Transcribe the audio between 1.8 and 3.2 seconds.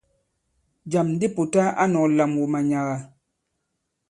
a nɔ̄k lam wu manyaga.